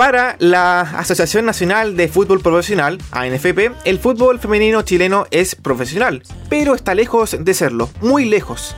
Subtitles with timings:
[0.00, 6.74] Para la Asociación Nacional de Fútbol Profesional, ANFP, el fútbol femenino chileno es profesional, pero
[6.74, 8.74] está lejos de serlo, muy lejos.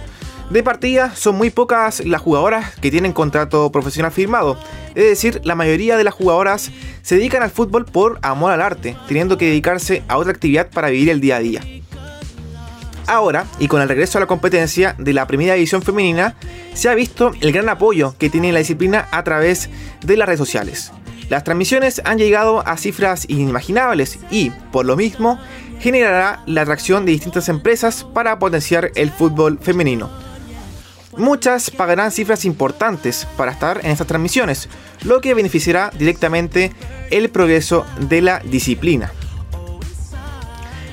[0.50, 4.58] De partida, son muy pocas las jugadoras que tienen contrato profesional firmado,
[4.96, 6.72] es decir, la mayoría de las jugadoras
[7.02, 10.88] se dedican al fútbol por amor al arte, teniendo que dedicarse a otra actividad para
[10.88, 11.60] vivir el día a día.
[13.06, 16.34] Ahora, y con el regreso a la competencia de la primera división femenina,
[16.74, 19.70] se ha visto el gran apoyo que tiene la disciplina a través
[20.04, 20.90] de las redes sociales.
[21.32, 25.38] Las transmisiones han llegado a cifras inimaginables y, por lo mismo,
[25.80, 30.10] generará la atracción de distintas empresas para potenciar el fútbol femenino.
[31.16, 34.68] Muchas pagarán cifras importantes para estar en estas transmisiones,
[35.04, 36.70] lo que beneficiará directamente
[37.10, 39.10] el progreso de la disciplina.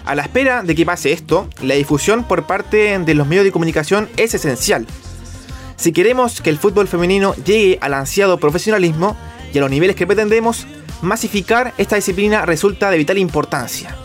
[0.05, 3.51] A la espera de que pase esto, la difusión por parte de los medios de
[3.51, 4.87] comunicación es esencial.
[5.75, 9.17] Si queremos que el fútbol femenino llegue al ansiado profesionalismo,
[9.53, 10.65] y a los niveles que pretendemos,
[11.01, 13.95] masificar esta disciplina resulta de vital importancia.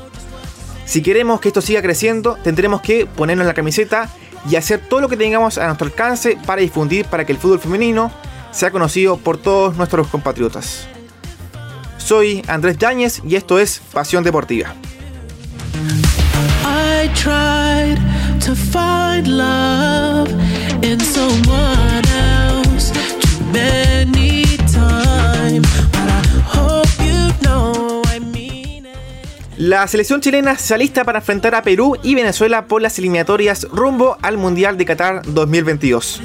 [0.85, 4.11] Si queremos que esto siga creciendo, tendremos que ponernos la camiseta
[4.49, 7.59] y hacer todo lo que tengamos a nuestro alcance para difundir para que el fútbol
[7.59, 8.13] femenino
[8.53, 10.87] sea conocido por todos nuestros compatriotas.
[11.97, 14.75] Soy Andrés Yáñez y esto es Pasión Deportiva.
[29.67, 34.19] La selección chilena se alista para enfrentar a Perú y Venezuela por las eliminatorias rumbo
[34.21, 36.21] al Mundial de Qatar 2022.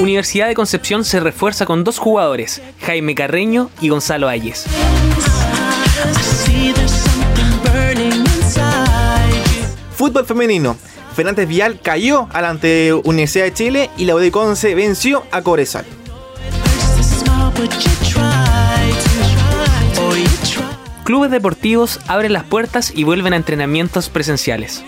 [0.00, 4.66] Universidad de Concepción se refuerza con dos jugadores, Jaime Carreño y Gonzalo Ayes.
[9.94, 10.76] Fútbol femenino.
[11.14, 15.86] Fernández Vial cayó ante Universidad de Chile y la UD Conce venció a Cobresal.
[21.04, 24.84] Clubes deportivos abren las puertas y vuelven a entrenamientos presenciales.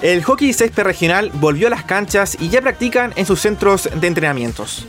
[0.00, 4.06] El hockey césped regional volvió a las canchas y ya practican en sus centros de
[4.06, 4.86] entrenamientos.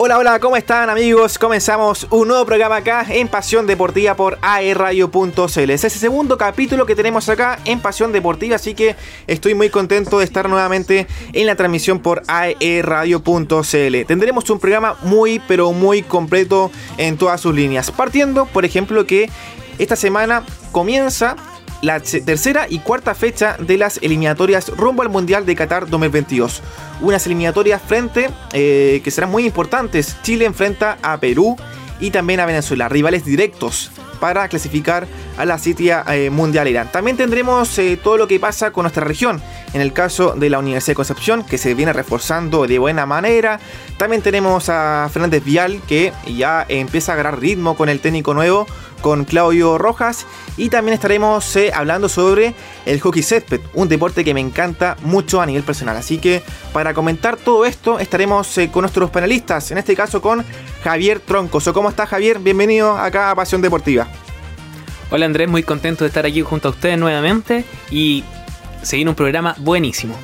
[0.00, 1.40] Hola, hola, ¿cómo están amigos?
[1.40, 5.70] Comenzamos un nuevo programa acá en Pasión Deportiva por aerradio.cl.
[5.70, 8.94] Es el segundo capítulo que tenemos acá en Pasión Deportiva, así que
[9.26, 14.06] estoy muy contento de estar nuevamente en la transmisión por aerradio.cl.
[14.06, 17.90] Tendremos un programa muy, pero muy completo en todas sus líneas.
[17.90, 19.28] Partiendo, por ejemplo, que
[19.80, 21.34] esta semana comienza
[21.82, 26.62] la tercera y cuarta fecha de las eliminatorias rumbo al Mundial de Qatar 2022.
[27.00, 30.16] Unas eliminatorias frente eh, que serán muy importantes.
[30.22, 31.56] Chile enfrenta a Perú
[32.00, 35.06] y también a Venezuela, rivales directos para clasificar
[35.36, 36.88] a la Citia eh, Mundial.
[36.90, 39.40] También tendremos eh, todo lo que pasa con nuestra región.
[39.72, 43.60] En el caso de la Universidad de Concepción, que se viene reforzando de buena manera.
[43.96, 48.66] También tenemos a Fernández Vial, que ya empieza a agarrar ritmo con el técnico nuevo
[49.00, 50.26] con Claudio Rojas
[50.56, 55.40] y también estaremos eh, hablando sobre el hockey césped, un deporte que me encanta mucho
[55.40, 55.96] a nivel personal.
[55.96, 56.42] Así que
[56.72, 60.44] para comentar todo esto estaremos con nuestros panelistas, en este caso con
[60.82, 61.72] Javier Troncoso.
[61.72, 62.38] ¿Cómo estás Javier?
[62.38, 64.08] Bienvenido acá a Pasión Deportiva.
[65.10, 68.24] Hola Andrés, muy contento de estar aquí junto a ustedes nuevamente y
[68.82, 70.14] seguir un programa buenísimo.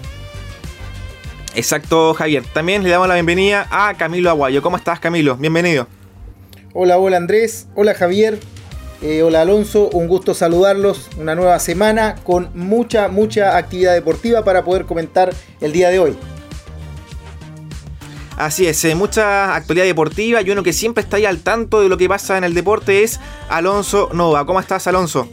[1.54, 2.44] Exacto, Javier.
[2.53, 4.60] También le damos la bienvenida a Camilo Aguayo.
[4.60, 5.37] ¿Cómo estás, Camilo?
[5.37, 5.87] Bienvenido.
[6.72, 7.69] Hola, hola Andrés.
[7.75, 8.41] Hola, Javier.
[9.03, 11.10] Eh, hola Alonso, un gusto saludarlos.
[11.19, 16.16] Una nueva semana con mucha, mucha actividad deportiva para poder comentar el día de hoy.
[18.37, 21.89] Así es, eh, mucha actualidad deportiva y uno que siempre está ahí al tanto de
[21.89, 24.45] lo que pasa en el deporte es Alonso Nova.
[24.45, 25.28] ¿Cómo estás, Alonso?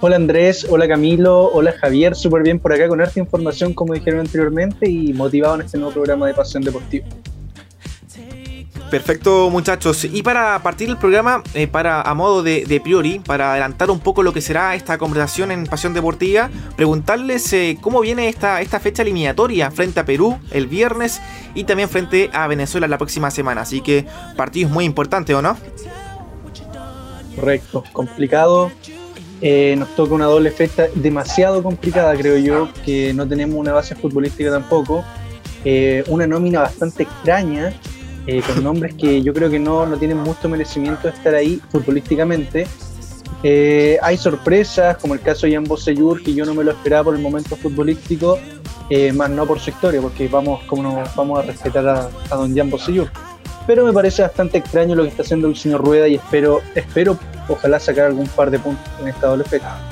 [0.00, 4.20] Hola Andrés, hola Camilo, hola Javier, súper bien por acá con esta información como dijeron
[4.20, 7.06] anteriormente y motivado en este nuevo programa de Pasión Deportiva.
[8.90, 10.04] Perfecto, muchachos.
[10.04, 14.22] Y para partir el programa, eh, para a modo de, priori, para adelantar un poco
[14.22, 19.02] lo que será esta conversación en Pasión Deportiva, preguntarles eh, cómo viene esta, esta fecha
[19.02, 21.20] eliminatoria frente a Perú el viernes
[21.54, 23.60] y también frente a Venezuela la próxima semana.
[23.60, 24.06] Así que
[24.36, 25.58] partidos muy importantes, ¿o no?
[27.36, 28.72] Correcto, complicado.
[29.42, 33.94] Eh, nos toca una doble fecha demasiado complicada, creo yo, que no tenemos una base
[33.94, 35.04] futbolística tampoco.
[36.06, 37.74] una nómina bastante extraña
[38.28, 41.62] eh, con nombres que yo creo que no, no, tienen mucho merecimiento de estar ahí
[41.72, 42.66] futbolísticamente.
[43.42, 47.04] Eh, hay sorpresas, como el caso de Jan Bosellur, que yo no me lo esperaba
[47.04, 48.38] por el momento futbolístico,
[48.90, 52.68] eh, más no por su historia, porque vamos, como vamos a respetar a, don Jan
[52.68, 53.10] Bosellur.
[53.66, 57.18] pero me parece bastante extraño lo que está haciendo el señor Rueda y espero, espero
[57.48, 59.87] ojalá sacar algún par de puntos en esta doble fecha.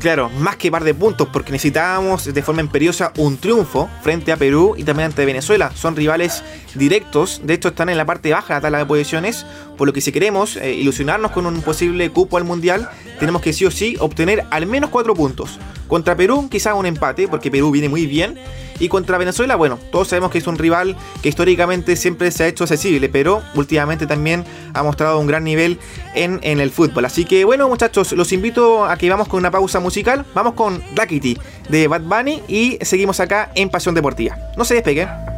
[0.00, 4.36] Claro, más que par de puntos, porque necesitábamos de forma imperiosa un triunfo frente a
[4.36, 5.72] Perú y también ante Venezuela.
[5.74, 6.44] Son rivales
[6.76, 9.44] directos, de hecho están en la parte baja de la tabla de posiciones,
[9.76, 13.52] por lo que si queremos eh, ilusionarnos con un posible cupo al Mundial, tenemos que
[13.52, 15.58] sí o sí obtener al menos cuatro puntos.
[15.88, 18.38] Contra Perú quizás un empate, porque Perú viene muy bien,
[18.78, 22.46] y contra Venezuela, bueno, todos sabemos que es un rival que históricamente siempre se ha
[22.46, 24.44] hecho accesible, pero últimamente también
[24.74, 25.78] ha mostrado un gran nivel
[26.14, 27.04] en, en el fútbol.
[27.04, 30.24] Así que bueno, muchachos, los invito a que vamos con una pausa musical.
[30.34, 31.38] Vamos con Duckity
[31.68, 34.36] de Bad Bunny y seguimos acá en Pasión Deportiva.
[34.56, 35.37] No se despeguen.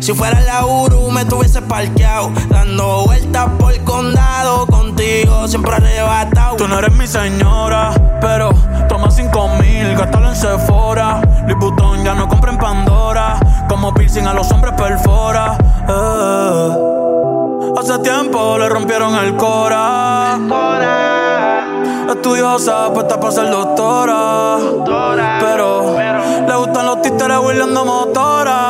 [0.00, 2.30] si fuera la Uru me tuviese parqueado.
[2.48, 4.66] Dando vueltas por el condado.
[4.66, 6.56] Contigo siempre arrebatado.
[6.56, 8.50] Tú no eres mi señora, pero
[8.88, 11.20] toma cinco mil, gástalo en Sephora.
[11.46, 13.38] Louis Vuitton ya no compra en Pandora.
[13.68, 15.56] Como piercing a los hombres perfora.
[15.88, 16.86] Eh.
[17.78, 20.38] Hace tiempo le rompieron el cora.
[22.10, 24.56] Estudiosa, puesta para ser doctora.
[25.40, 25.96] Pero
[26.46, 28.69] le gustan los títeres huirleando motora.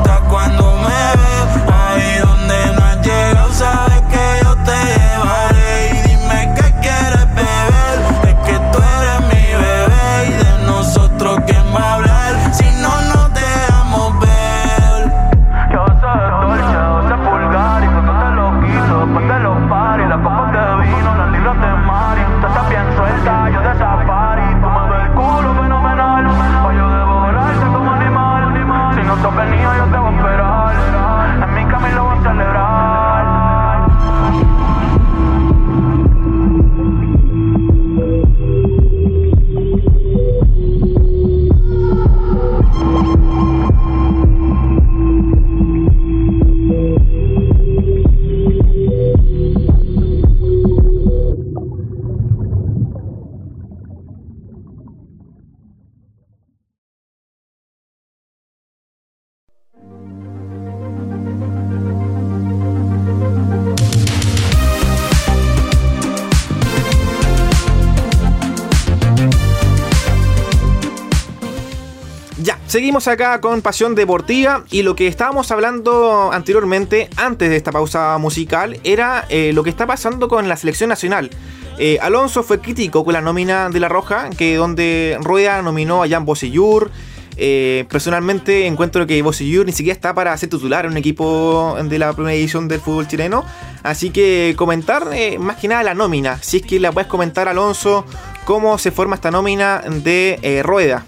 [73.01, 78.15] seguimos acá con Pasión Deportiva y lo que estábamos hablando anteriormente, antes de esta pausa
[78.19, 81.31] musical, era eh, lo que está pasando con la selección nacional.
[81.79, 86.07] Eh, Alonso fue crítico con la nómina de La Roja, que donde Rueda nominó a
[86.07, 86.91] Jan Bosellur.
[87.37, 91.97] Eh, personalmente encuentro que Bosellur ni siquiera está para ser titular en un equipo de
[91.97, 93.43] la primera edición del fútbol chileno.
[93.83, 95.07] Así que comentar
[95.39, 96.37] más que nada la nómina.
[96.43, 98.05] Si es que la puedes comentar, Alonso,
[98.45, 101.05] cómo se forma esta nómina de Rueda.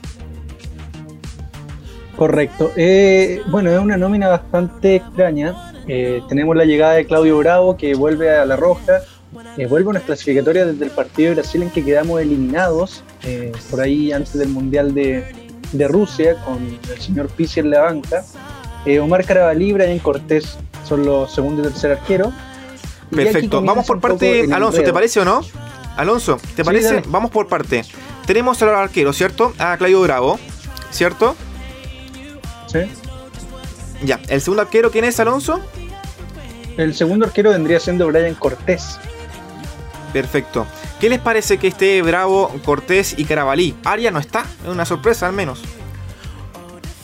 [2.15, 2.71] Correcto.
[2.75, 5.73] Eh, bueno, es una nómina bastante extraña.
[5.87, 9.01] Eh, tenemos la llegada de Claudio Bravo que vuelve a la roja.
[9.57, 13.51] Eh, vuelve a unas clasificatorias desde el partido de Brasil en que quedamos eliminados eh,
[13.71, 15.25] por ahí antes del Mundial de,
[15.71, 16.57] de Rusia, con
[16.93, 18.23] el señor Pizzi en la banca.
[18.85, 21.97] Eh, Omar Carabalí y Brian Cortés son los segundo y tercer.
[22.07, 22.23] Y aquí
[23.15, 23.61] Perfecto.
[23.61, 25.41] Vamos por parte, Alonso, ¿te parece o no?
[25.97, 26.87] Alonso, ¿te Sí, parece?
[26.95, 27.03] dale.
[27.07, 27.83] Vamos por parte.
[28.25, 29.53] Tenemos a los arqueros, ¿cierto?
[29.57, 30.39] A Claudio Bravo,
[30.91, 31.35] ¿cierto?
[32.73, 32.79] Sí.
[34.03, 34.19] Ya.
[34.27, 35.61] ¿El segundo arquero quién es, Alonso?
[36.77, 38.99] El segundo arquero vendría siendo Brian Cortés.
[40.11, 40.67] Perfecto.
[40.99, 43.75] ¿Qué les parece que esté Bravo, Cortés y Carabalí?
[43.83, 45.61] Aria no está, es una sorpresa al menos.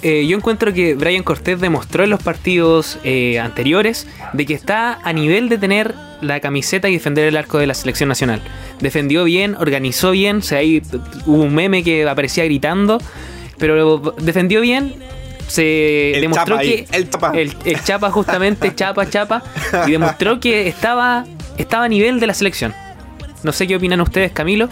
[0.01, 4.99] Eh, yo encuentro que Brian Cortés demostró en los partidos eh, anteriores de que está
[5.03, 8.41] a nivel de tener la camiseta y defender el arco de la selección nacional.
[8.79, 10.81] Defendió bien, organizó bien, o sea, ahí
[11.25, 12.99] hubo un meme que aparecía gritando,
[13.57, 14.95] pero defendió bien.
[15.49, 17.31] Se El demostró Chapa ahí, que el Chapa.
[17.35, 19.43] el, el Chapa justamente Chapa Chapa
[19.87, 21.25] y demostró que estaba
[21.57, 22.73] estaba a nivel de la selección.
[23.43, 24.69] No sé qué opinan ustedes, Camilo.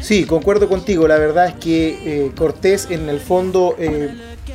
[0.00, 1.08] Sí, concuerdo contigo.
[1.08, 4.10] La verdad es que eh, Cortés en el fondo, eh,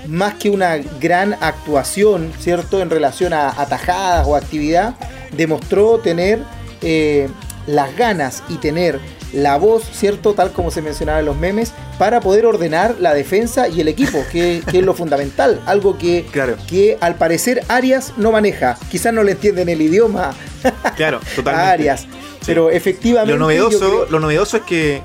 [0.08, 2.82] más que una gran actuación, ¿cierto?
[2.82, 4.96] En relación a atajadas o actividad,
[5.36, 6.40] demostró tener
[6.82, 7.28] eh,
[7.68, 9.00] las ganas y tener
[9.34, 10.34] la voz, ¿cierto?
[10.34, 14.24] Tal como se mencionaba en los memes, para poder ordenar la defensa y el equipo,
[14.32, 15.62] que, que es lo fundamental.
[15.66, 16.56] Algo que, Claro.
[16.68, 18.78] que al parecer Arias no maneja.
[18.90, 20.34] Quizás no le entienden el idioma
[20.96, 21.70] Claro, a.
[21.72, 22.08] Arias.
[22.46, 23.34] Pero efectivamente.
[23.34, 25.02] Lo novedoso, creo- lo novedoso es que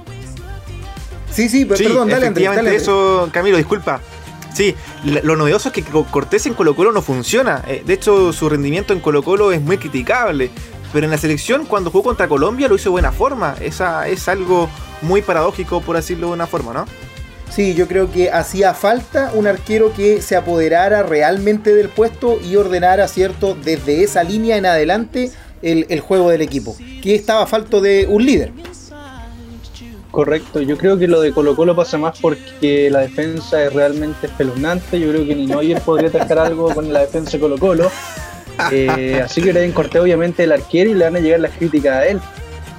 [1.31, 2.83] Sí, sí, pero Sí, perdón, dale Andrés, efectivamente dale Andrés.
[2.83, 4.01] eso, Camilo, disculpa.
[4.55, 7.63] Sí, lo novedoso es que Co- Cortés en Colo Colo no funciona.
[7.69, 10.51] Eh, De hecho, su rendimiento en Colo Colo es muy criticable.
[10.93, 13.55] Pero en la selección, cuando jugó contra Colombia, lo hizo de buena forma.
[13.61, 14.69] Esa es algo
[15.03, 16.87] muy paradójico, por decirlo de una forma, ¿no?
[17.51, 22.57] Sí, yo creo que hacía falta un arquero que se apoderara realmente del puesto y
[22.57, 23.55] ordenara, ¿cierto?
[23.55, 25.31] Desde esa línea en adelante
[25.63, 26.77] el, el juego del equipo.
[27.03, 28.53] Que estaba falto de un líder.
[30.11, 34.29] Correcto, yo creo que lo de Colo Colo pasa más porque la defensa es realmente
[34.29, 34.99] espeluznante.
[34.99, 37.91] Yo creo que ni Neuer podría atacar algo con la defensa de Colo Colo.
[38.73, 41.95] Eh, así que Brian Cortés obviamente el arquero y le van a llegar las críticas
[41.97, 42.21] a él.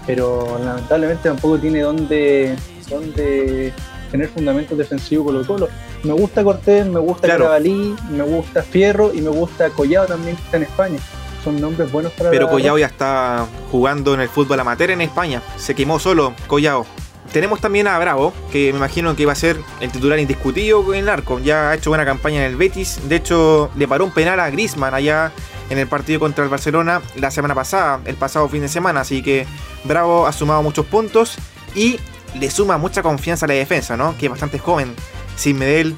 [0.05, 2.55] Pero lamentablemente tampoco tiene dónde,
[2.89, 3.73] dónde
[4.11, 5.69] tener fundamentos defensivos Colo Colo.
[6.03, 7.43] Me gusta Cortés, me gusta Claro.
[7.45, 10.99] Carabalí, me gusta Fierro y me gusta Collado también que está en España.
[11.43, 15.01] Son nombres buenos para Pero la- Collao ya está jugando en el fútbol amateur en
[15.01, 15.41] España.
[15.57, 16.85] Se quemó solo Collao.
[17.31, 21.01] Tenemos también a Bravo, que me imagino que va a ser el titular indiscutido en
[21.01, 21.39] el arco.
[21.39, 23.01] Ya ha hecho buena campaña en el Betis.
[23.07, 25.31] De hecho, le paró un penal a Griezmann allá
[25.69, 29.01] en el partido contra el Barcelona la semana pasada, el pasado fin de semana.
[29.01, 29.45] Así que
[29.83, 31.35] Bravo ha sumado muchos puntos
[31.75, 31.99] y
[32.33, 34.17] le suma mucha confianza a la defensa, ¿no?
[34.17, 34.95] Que es bastante joven.
[35.35, 35.95] Sin Medel,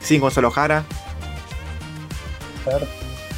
[0.00, 0.84] sin Gonzalo Jara.
[2.64, 2.86] Claro,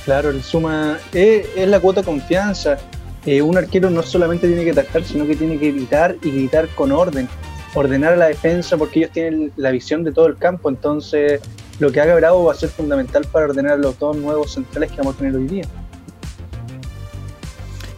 [0.04, 2.78] claro, el suma es la cuota confianza.
[3.24, 6.68] Eh, un arquero no solamente tiene que atacar, sino que tiene que gritar y gritar
[6.68, 7.28] con orden.
[7.74, 10.68] Ordenar a la defensa porque ellos tienen la visión de todo el campo.
[10.68, 11.40] Entonces,
[11.78, 14.98] lo que haga Bravo va a ser fundamental para ordenar los dos nuevos centrales que
[14.98, 15.64] vamos a tener hoy día.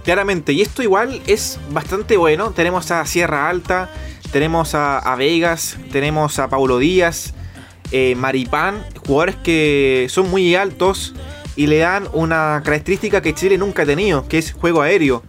[0.04, 2.50] Claramente, y esto igual es bastante bueno.
[2.50, 3.90] Tenemos a Sierra Alta,
[4.32, 7.32] tenemos a, a Vegas, tenemos a Paulo Díaz,
[7.90, 11.14] eh, Maripán, jugadores que son muy altos
[11.56, 15.22] y le dan una característica que Chile nunca ha tenido, que es juego aéreo.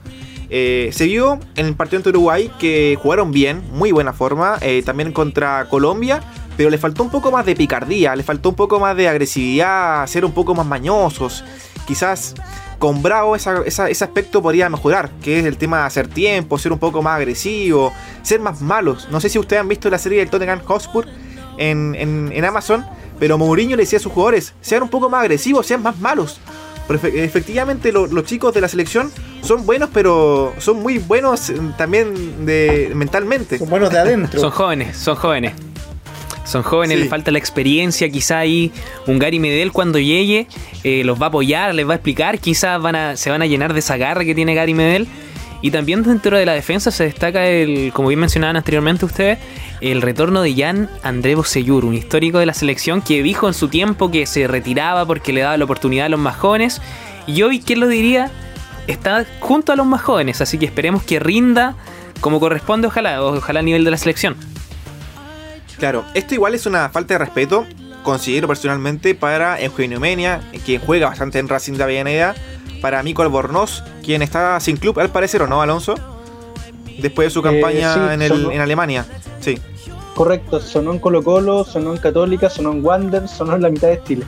[0.49, 4.83] Eh, se vio en el partido ante Uruguay que jugaron bien, muy buena forma, eh,
[4.85, 6.21] también contra Colombia,
[6.55, 10.05] pero le faltó un poco más de picardía, le faltó un poco más de agresividad,
[10.07, 11.43] ser un poco más mañosos.
[11.87, 12.35] Quizás
[12.79, 16.79] con Bravo ese aspecto podría mejorar, que es el tema de hacer tiempo, ser un
[16.79, 17.91] poco más agresivo,
[18.21, 19.07] ser más malos.
[19.11, 21.05] No sé si ustedes han visto la serie del Tottenham Hotspur
[21.57, 22.85] en- en Amazon,
[23.19, 26.39] pero Mourinho le decía a sus jugadores, sean un poco más agresivos, sean más malos.
[26.87, 32.45] Efectivamente lo- los chicos de la selección son buenos, pero son muy buenos eh, también
[32.45, 33.57] de, mentalmente.
[33.57, 34.39] Son buenos de adentro.
[34.45, 35.53] Son jóvenes, son jóvenes.
[36.45, 37.01] Son jóvenes, Sí.
[37.01, 38.71] les falta la experiencia, quizá ahí
[39.07, 40.47] un Gary Medel cuando llegue
[40.83, 43.47] eh, los va a apoyar, les va a explicar, quizás van a, se van a
[43.47, 45.07] llenar de esa garra que tiene Gary Medel.
[45.61, 49.39] Y también dentro de la defensa se destaca el, como bien mencionaban anteriormente ustedes,
[49.81, 53.67] el retorno de Jan André Bosellur, un histórico de la selección que dijo en su
[53.67, 56.81] tiempo que se retiraba porque le daba la oportunidad a los más jóvenes.
[57.27, 58.31] Y hoy, ¿quién lo diría?
[58.87, 61.75] Está junto a los más jóvenes, así que esperemos que rinda
[62.21, 64.35] como corresponde, ojalá, ojalá a nivel de la selección.
[65.77, 67.65] Claro, esto igual es una falta de respeto,
[68.03, 72.35] considero personalmente, para Eugenio Menia, quien juega bastante en Racing de Avellaneda,
[72.81, 75.95] para Mico Albornoz, quien está sin club, al parecer, ¿o no, Alonso?
[76.99, 78.51] Después de su Eh, campaña sí, en, el- sonó.
[78.51, 79.05] en Alemania.
[79.41, 79.59] Sí.
[80.15, 83.89] Correcto, sonó en Colo Colo, sonó en Católica, sonó en Wander, sonó en la mitad
[83.89, 84.25] de Chile.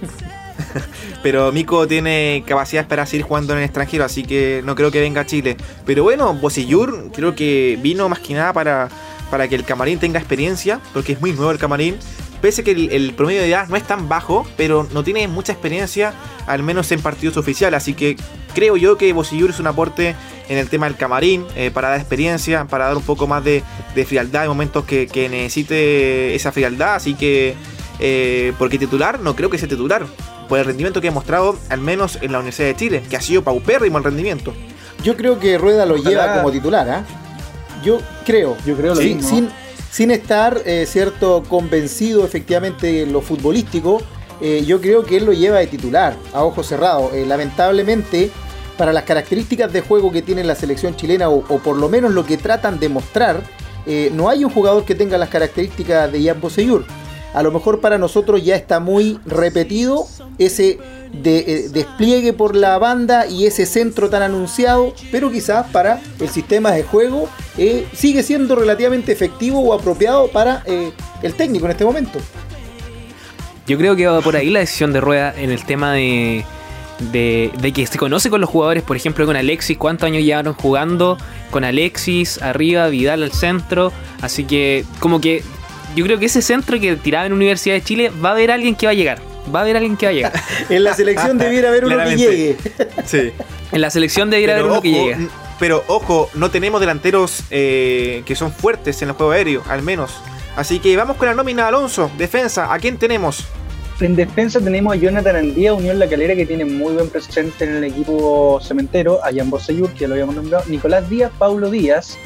[1.22, 5.00] Pero Mico tiene capacidad para seguir jugando en el extranjero, así que no creo que
[5.00, 5.56] venga a Chile.
[5.86, 8.88] Pero bueno, Bosillur creo que vino más que nada para,
[9.30, 11.96] para que el camarín tenga experiencia, porque es muy nuevo el camarín.
[12.40, 15.52] Pese que el, el promedio de edad no es tan bajo, pero no tiene mucha
[15.52, 16.12] experiencia,
[16.46, 17.76] al menos en partidos oficiales.
[17.82, 18.16] Así que
[18.54, 20.14] creo yo que Bosillur es un aporte
[20.48, 23.62] en el tema del camarín, eh, para dar experiencia, para dar un poco más de,
[23.94, 26.94] de frialdad en momentos que, que necesite esa frialdad.
[26.94, 27.54] Así que,
[28.00, 30.06] eh, porque titular, no creo que sea titular,
[30.48, 33.20] por el rendimiento que ha mostrado, al menos en la Universidad de Chile, que ha
[33.20, 34.54] sido paupérrimo el rendimiento.
[35.04, 36.08] Yo creo que Rueda lo Ojalá.
[36.10, 37.04] lleva como titular, ¿ah?
[37.84, 38.56] Yo creo.
[38.66, 39.28] Yo creo lo Sí, mismo.
[39.28, 39.50] sin,
[39.90, 44.02] sin estar, eh, cierto, convencido efectivamente en lo futbolístico,
[44.40, 47.10] eh, yo creo que él lo lleva de titular, a ojo cerrado.
[47.12, 48.30] Eh, lamentablemente,
[48.76, 52.24] para las características de juego que tiene la selección chilena, o, por lo menos lo
[52.24, 53.42] que tratan de mostrar,
[54.12, 56.84] no hay un jugador que tenga las características de Jan Bosellur.
[57.32, 60.78] A lo mejor para nosotros ya está muy repetido ese
[61.12, 66.28] de- eh, despliegue por la banda y ese centro tan anunciado, pero quizás para el
[66.28, 71.72] sistema de juego eh, sigue siendo relativamente efectivo o apropiado para eh, el técnico en
[71.72, 72.18] este momento.
[73.66, 76.44] Yo creo que va por ahí la decisión de Rueda en el tema de,
[77.12, 80.54] de, de que se conoce con los jugadores, por ejemplo con Alexis, cuántos años llevaron
[80.54, 81.18] jugando
[81.50, 85.42] con Alexis, arriba, Vidal al centro, así que como que
[85.96, 88.74] yo creo que ese centro que tiraba en Universidad de Chile va a haber alguien
[88.74, 89.20] que va a llegar,
[89.54, 90.32] va a haber alguien que va a llegar.
[90.68, 92.56] En la selección debiera haber uno que llegue.
[93.04, 93.32] Sí.
[93.72, 95.28] En la selección debería haber uno que ojo, llegue.
[95.58, 100.12] pero ojo, no tenemos delanteros eh, que son fuertes en el juego aéreo, al menos.
[100.56, 102.72] Así que vamos con la nómina Alonso, defensa.
[102.72, 103.46] ¿A quién tenemos?
[104.00, 107.76] En defensa tenemos a Jonathan Andía, Unión La Calera, que tiene muy buen presente en
[107.76, 112.16] el equipo cementero, a Jan Bosellur, que ya lo habíamos nombrado, Nicolás Díaz, Paulo Díaz,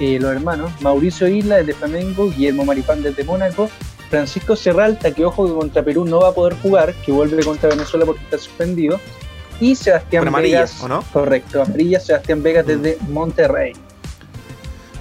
[0.00, 3.68] eh, los hermanos, Mauricio Isla desde Flamengo, Guillermo Maripán desde Mónaco,
[4.10, 7.70] Francisco Serralta, que ojo que contra Perú no va a poder jugar, que vuelve contra
[7.70, 9.00] Venezuela porque está suspendido,
[9.60, 11.02] y Sebastián Por amarilla, Vegas, ¿o no?
[11.12, 13.72] correcto, amarilla, Sebastián Vegas desde Monterrey.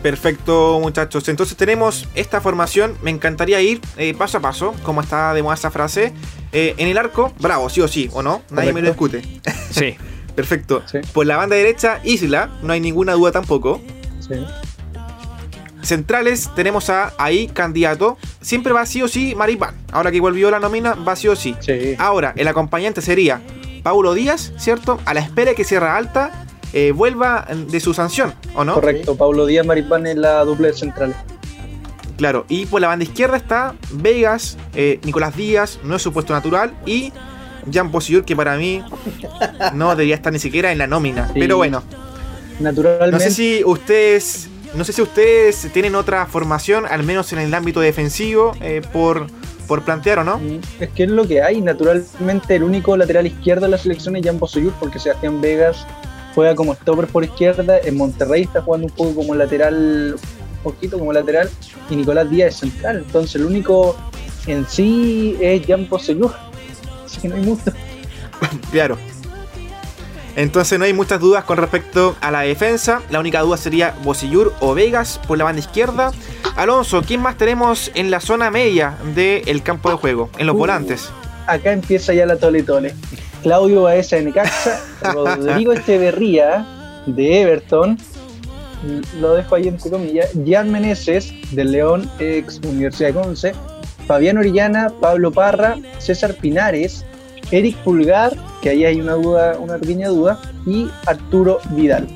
[0.02, 1.28] Perfecto, muchachos.
[1.28, 2.96] Entonces tenemos esta formación.
[3.02, 6.14] Me encantaría ir eh, paso a paso, como está de moda esa frase.
[6.54, 8.42] Eh, en el arco, bravo, sí o sí, ¿o no?
[8.50, 9.22] Nadie me lo discute.
[9.72, 9.98] Sí.
[10.36, 10.84] Perfecto.
[10.90, 11.00] Sí.
[11.12, 13.82] Por la banda derecha, Isla, no hay ninguna duda tampoco.
[14.22, 14.36] Sí.
[15.82, 18.18] Centrales tenemos a ahí candidato.
[18.42, 19.76] Siempre va sí o sí Maripán.
[19.92, 21.56] Ahora que volvió la nómina, va sí o sí.
[21.60, 21.96] Sí.
[21.98, 23.42] Ahora, el acompañante sería
[23.84, 25.00] Paulo Díaz, ¿cierto?
[25.06, 28.76] A la espera de que Sierra Alta eh, vuelva de su sanción, ¿o no?
[28.76, 31.16] Correcto, Paulo Díaz Maripán en la doble de centrales.
[32.18, 36.34] Claro, y por la banda izquierda está Vegas, eh, Nicolás Díaz, no es su puesto
[36.34, 37.14] natural, y
[37.72, 38.84] Jan Posillur, que para mí
[39.74, 41.28] no debería estar ni siquiera en la nómina.
[41.28, 41.40] Sí.
[41.40, 41.82] Pero bueno,
[42.60, 43.12] Naturalmente.
[43.12, 44.50] no sé si ustedes.
[44.76, 49.26] No sé si ustedes tienen otra formación, al menos en el ámbito defensivo, eh, por,
[49.68, 50.40] por plantear o no.
[50.80, 51.60] Es que es lo que hay.
[51.62, 55.88] Naturalmente, el único lateral izquierdo de la selección es Jan Bosellur, porque Sebastián Vegas
[56.36, 57.80] juega como stopper por izquierda.
[57.80, 61.50] En Monterrey está jugando un poco como lateral, un poquito como lateral.
[61.90, 63.04] Y Nicolás Díaz es central.
[63.06, 63.98] Entonces, el único
[64.46, 66.32] en sí es Jan Bosellur.
[67.06, 67.64] Así que no hay mucho.
[68.72, 68.98] Claro.
[70.36, 73.02] Entonces no hay muchas dudas con respecto a la defensa.
[73.10, 76.12] La única duda sería Bosillur o Vegas por la banda izquierda.
[76.56, 80.30] Alonso, ¿quién más tenemos en la zona media del campo de juego?
[80.38, 80.60] En los Uh.
[80.60, 81.10] volantes.
[81.48, 82.94] Acá empieza ya la tole tole.
[83.44, 84.80] Claudio Baeza de Necaxa,
[85.14, 86.66] Rodrigo Echeverría
[87.06, 87.98] de Everton,
[89.20, 93.54] lo dejo ahí entre comillas, Jan Meneses del León, ex Universidad de Conce,
[94.08, 97.06] Fabián Orellana, Pablo Parra, César Pinares,
[97.52, 102.08] Eric Pulgar, que ahí hay una duda, una pequeña duda, y Arturo Vidal.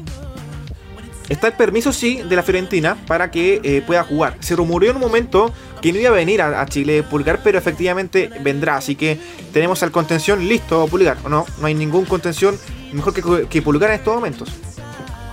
[1.29, 4.35] Está el permiso, sí, de la Fiorentina para que eh, pueda jugar.
[4.41, 7.57] Se rumoreó en un momento que no iba a venir a, a Chile Pulgar, pero
[7.57, 8.77] efectivamente vendrá.
[8.77, 9.17] Así que
[9.51, 11.17] tenemos al contención listo, Pulgar.
[11.23, 11.45] ¿o no?
[11.59, 12.57] No hay ningún contención
[12.91, 14.49] mejor que, que Pulgar en estos momentos.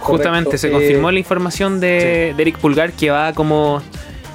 [0.00, 3.82] Justamente se eh, confirmó la información de, de Eric Pulgar que va como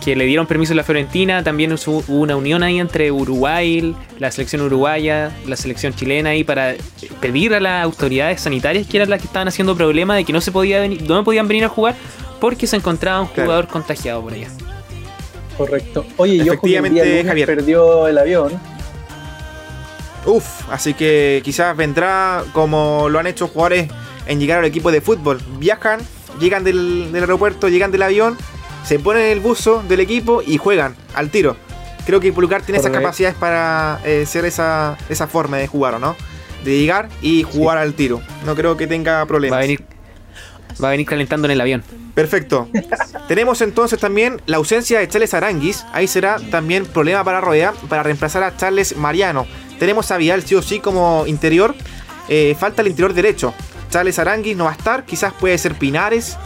[0.06, 4.30] que le dieron permiso a la Fiorentina, también hubo una unión ahí entre Uruguay, la
[4.32, 6.76] selección uruguaya, la selección chilena ahí para
[7.20, 10.42] pedir a las autoridades sanitarias que eran las que estaban haciendo problema de que no
[10.42, 11.96] se podía venir, no podían venir a jugar
[12.40, 13.44] porque se encontraba un Claro.
[13.48, 14.48] jugador contagiado por allá.
[15.58, 16.06] Correcto.
[16.18, 17.48] Oye, yo Efectivamente, Javier.
[17.48, 18.52] perdió el avión.
[20.28, 23.90] Uf, así que quizás vendrá como lo han hecho jugadores
[24.28, 25.40] en llegar al equipo de fútbol.
[25.58, 26.00] Viajan,
[26.40, 28.38] llegan del, del aeropuerto, llegan del avión,
[28.86, 31.58] se ponen en el buzo del equipo y juegan al tiro.
[32.06, 36.00] Creo que Pulgar tiene esas capacidades para eh, ser esa, esa forma de jugar, ¿o
[36.00, 36.16] no?
[36.64, 38.22] De llegar y jugar al tiro.
[38.46, 39.58] No creo que tenga problemas.
[39.58, 39.84] Va a venir
[40.84, 41.84] va a venir calentando en el avión.
[42.14, 42.70] Perfecto.
[43.28, 45.86] Tenemos entonces también la ausencia de Charles Aranguis.
[45.94, 49.46] Ahí será también problema para Rueda para reemplazar a Charles Mariano.
[49.80, 51.76] Tenemos a Vidal sí o sí como interior.
[52.30, 53.54] Eh, falta el interior derecho.
[53.90, 55.06] Charles Aranguis no va a estar.
[55.06, 56.38] Quizás puede ser Pinares.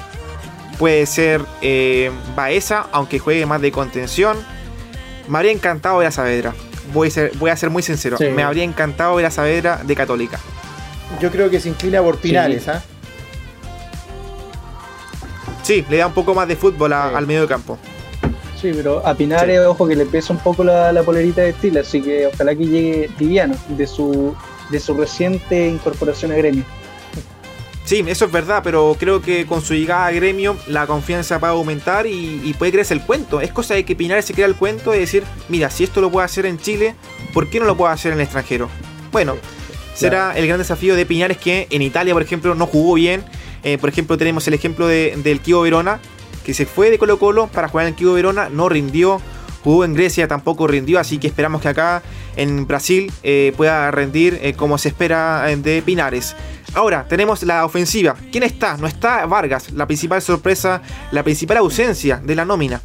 [0.80, 4.38] Puede ser eh, Baeza, aunque juegue más de contención.
[5.28, 6.56] Me habría encantado ver a Saavedra.
[6.94, 8.18] Voy a ser, voy a ser muy sincero.
[8.18, 8.26] Sí.
[8.30, 10.40] Me habría encantado ver a Saavedra de Católica.
[11.20, 12.82] Yo creo que se inclina por Pinares, ¿ah?
[15.64, 17.16] Sí, le da un poco más de fútbol a- Sí.
[17.16, 17.78] al medio de campo.
[18.60, 21.80] Sí, pero a Pinares, ojo que le pesa un poco la, la polerita de estilo,
[21.82, 24.36] así que ojalá que llegue liviano de su,
[24.70, 26.64] de su reciente incorporación a gremio.
[27.90, 31.48] Sí, eso es verdad, pero creo que con su llegada a gremio la confianza va
[31.48, 33.42] a aumentar y, y puede creerse el cuento.
[33.42, 36.12] Es cosa de que Pinares se crea el cuento y decir, mira, si esto lo
[36.12, 36.94] puedo hacer en Chile,
[37.34, 38.70] ¿por qué no lo puedo hacer en el extranjero?
[39.12, 39.38] Bueno,
[39.96, 43.24] será el gran desafío de Pinares que en Italia, por ejemplo, no jugó bien.
[43.64, 46.00] Eh, por ejemplo, tenemos el ejemplo de- del Kio Verona,
[46.46, 49.20] que se fue de Colo Colo para jugar en el Kio Verona, no rindió.
[49.64, 52.02] Jugó en Grecia, tampoco rindió, así que esperamos que acá
[52.38, 56.34] en Brasil eh, pueda rendir eh, como se espera de Pinares.
[56.74, 58.16] Ahora, tenemos la ofensiva.
[58.32, 58.78] ¿Quién está?
[58.78, 62.82] No está Vargas, la principal sorpresa, la principal ausencia de la nómina.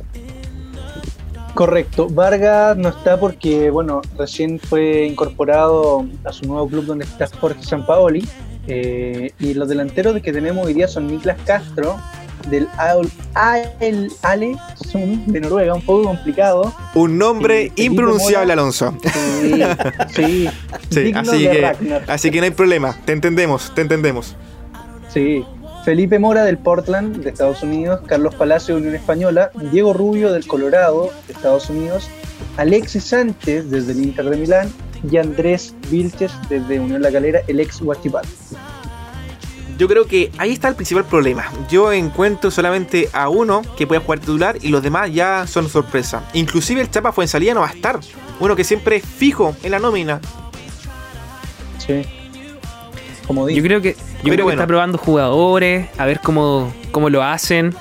[1.55, 2.09] Correcto.
[2.09, 7.63] Vargas no está porque, bueno, recién fue incorporado a su nuevo club donde está Jorge
[7.63, 8.27] Sampaoli.
[8.67, 12.01] eh, y los delanteros que tenemos hoy día son Niklas Castro,
[12.51, 14.57] del Al Al- Ale
[14.91, 16.73] Sund de Noruega, un poco complicado.
[16.95, 18.53] Un nombre Sí, impronunciable.
[18.53, 18.97] Alonso.
[19.03, 19.63] Sí,
[20.15, 20.49] sí.
[20.91, 22.05] Sí, así que, Ragnar.
[22.09, 22.97] así que no hay problema.
[23.05, 24.37] Te entendemos, te entendemos.
[25.13, 25.45] Sí.
[25.85, 30.47] Felipe Mora del Portland, de Estados Unidos, Carlos Palacio de Unión Española, Diego Rubio del
[30.47, 32.09] Colorado, de Estados Unidos,
[32.57, 34.73] Alexis Sánchez desde el Inter de Milán
[35.11, 38.29] y Andrés Vilches desde Unión La Calera, el ex Huachipato.
[39.77, 41.51] Yo creo que ahí está el principal problema.
[41.69, 46.23] Yo encuentro solamente a uno que puede jugar titular y los demás ya son sorpresa.
[46.33, 47.99] Inclusive el Chapa Fuensalía no va a estar.
[48.41, 50.21] Uno que siempre es fijo en la nómina.
[51.85, 52.03] Sí.
[53.27, 54.61] Como Yo digo, creo que, yo Pero creo que bueno.
[54.61, 57.75] está probando jugadores, a ver cómo, cómo lo hacen.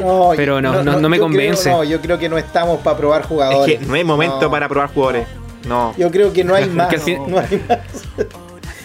[0.00, 1.62] No, Pero no, no- no me yo convence.
[1.64, 3.78] creo- no, yo creo que no estamos para probar Es jugadores.
[3.78, 4.50] que no hay momento No.
[4.50, 5.26] para probar jugadores.
[5.68, 5.94] No.
[5.96, 6.92] Yo creo que no hay más.
[6.92, 7.78] al fin- no hay más.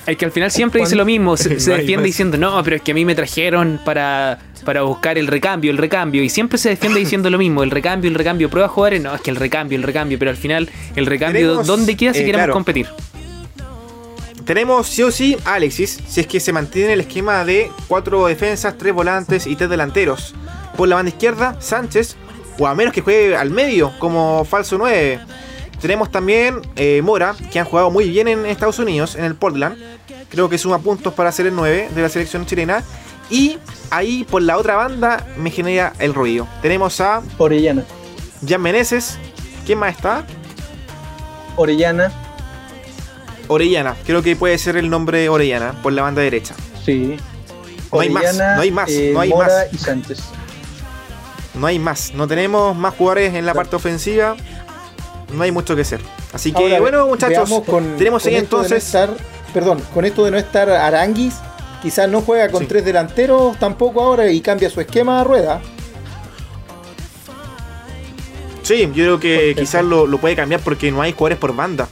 [0.09, 2.91] El que al final siempre dice lo mismo, se, defiende diciendo, no, pero es que
[2.91, 6.99] a mí me trajeron para, para buscar el recambio, el recambio, y siempre se defiende
[6.99, 9.83] diciendo lo mismo, el recambio, el recambio, prueba jugadores, no, es que el recambio, el
[9.83, 12.53] recambio, pero al final, el recambio, ¿dónde queda si eh, queremos claro.
[12.53, 12.87] competir?
[14.45, 18.25] Tenemos sí o sí a Alexis, si es que se mantiene el esquema de cuatro
[18.25, 20.33] defensas, tres volantes y tres delanteros.
[20.75, 22.15] Por la banda izquierda, Sánchez,
[22.57, 25.19] o a menos que juegue al medio como falso 9.
[25.81, 29.77] Tenemos también eh, Mora, que han jugado muy bien en Estados Unidos, en el Portland.
[30.29, 32.83] Creo que suma puntos para ser el 9 de la selección chilena.
[33.29, 33.57] Y
[33.91, 36.47] ahí por la otra banda me genera el ruido.
[36.61, 37.83] Tenemos a Orellana.
[38.47, 39.17] Jan Meneses.
[39.65, 40.25] ¿Quién más está?
[41.55, 42.11] Orellana,
[43.47, 43.95] Orellana.
[44.05, 46.55] Creo que puede ser el nombre Orellana por la banda derecha.
[46.85, 47.17] sí.
[47.91, 49.73] No hay más, Orellana, no hay más, eh, no hay Mora más.
[49.73, 50.19] y Sánchez.
[51.55, 52.13] No hay más.
[52.13, 54.35] No tenemos más jugadores en la parte ofensiva.
[55.33, 55.99] No hay mucho que hacer.
[56.31, 58.95] Así que, Ahora, bueno, muchachos, con- tenemos ahí entonces.
[59.49, 61.35] Perdón, con esto de no estar Aranguis,
[61.81, 62.67] quizás no juega con Sí.
[62.67, 65.61] tres delanteros tampoco ahora y cambia su esquema a rueda.
[68.63, 69.61] Sí, yo creo que Perfecto.
[69.61, 71.87] quizás lo, lo puede cambiar porque no hay jugadores por banda.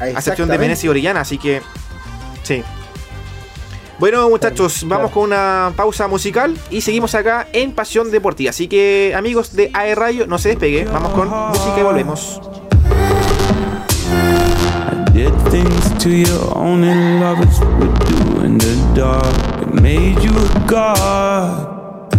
[0.00, 0.58] A excepción de.
[0.58, 1.62] Meneses y Orellana, así que.
[2.42, 2.62] Sí.
[3.98, 8.50] Bueno, muchachos, Claro, vamos con una pausa musical y seguimos acá en Pasión Deportiva.
[8.50, 10.84] Así que, amigos de AE Radio, no se despegue.
[10.84, 12.40] Vamos con música y volvemos.
[15.16, 19.62] Did things to you only lovers would do in the dark.
[19.62, 22.10] It made you a god.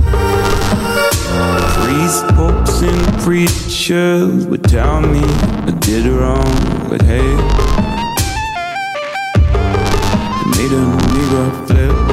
[1.84, 7.30] Priests, popes, and preachers would tell me I did wrong, but hey,
[10.42, 10.84] it made a
[11.14, 12.07] nigga flip.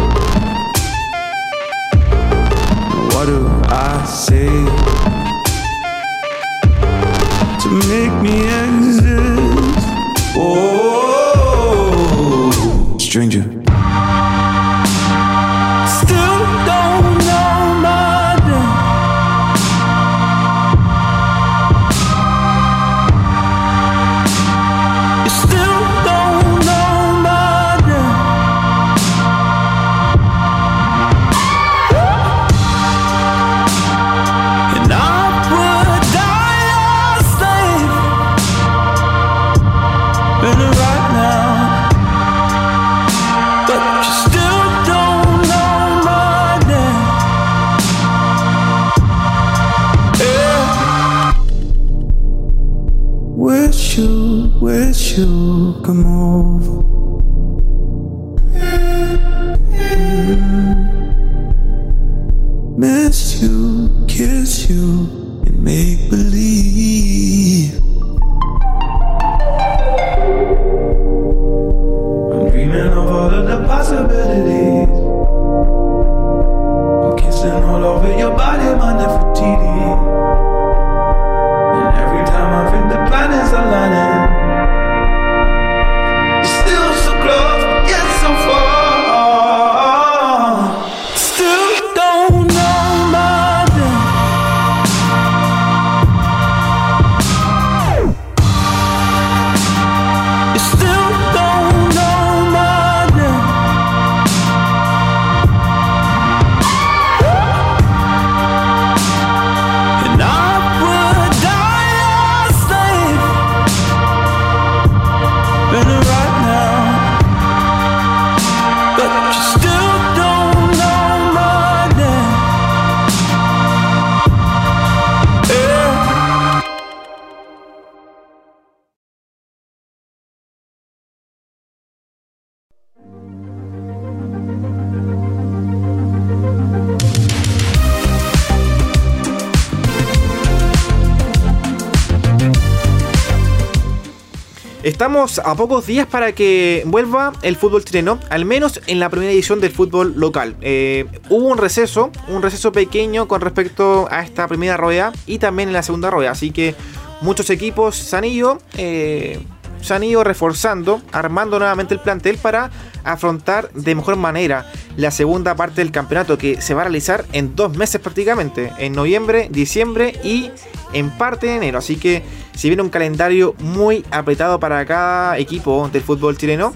[145.05, 149.31] Estamos a pocos días para que vuelva el fútbol chileno, al menos en la primera
[149.33, 150.57] edición del fútbol local.
[150.63, 155.69] Eh, hubo un receso, un receso pequeño con respecto a esta primera rueda y también
[155.69, 156.75] en la segunda rueda, así que
[157.21, 159.41] muchos equipos se han ido, eh,
[159.85, 162.71] se han ido reforzando, armando nuevamente el plantel para
[163.05, 164.67] afrontar de mejor manera
[164.97, 168.95] la segunda parte del campeonato que se va a realizar en dos meses prácticamente, en
[168.95, 170.51] noviembre, diciembre y
[170.95, 171.79] en parte de enero.
[171.79, 172.23] Así que
[172.55, 176.73] si viene un calendario muy apretado para cada equipo del fútbol chileno.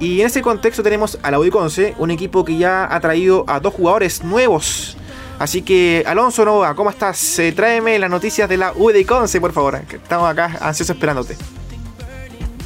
[0.00, 3.60] Y en ese contexto tenemos a la Conce, un equipo que ya ha traído a
[3.60, 4.96] dos jugadores nuevos.
[5.38, 7.38] Así que, Alonso Nova, ¿cómo estás?
[7.38, 8.72] Eh, tráeme las noticias de la
[9.06, 9.78] Conce, por favor.
[9.92, 11.36] Estamos acá ansiosos esperándote.